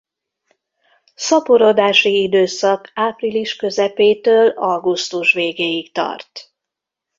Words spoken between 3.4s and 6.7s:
közepétől augusztus végéig tart.